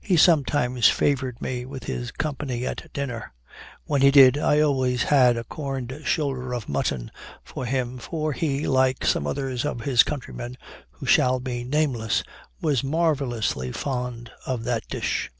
[0.00, 3.32] He sometimes favored me with his company at dinner;
[3.82, 7.10] when he did, I always had a corned shoulder of mutton
[7.42, 10.56] for him, for he, like some others of his countrymen
[10.92, 12.22] who shall be nameless,
[12.60, 15.32] was marvellously fond of that dish.